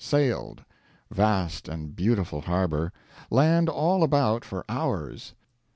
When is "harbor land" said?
2.41-3.69